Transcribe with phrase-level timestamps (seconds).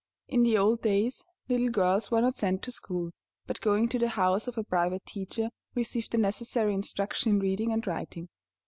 [0.27, 3.11] In the old days, little girls were not sent to school,
[3.45, 7.71] but, going to the house of a private teacher, received the necessary instruction in reading,
[7.71, 8.27] and writing.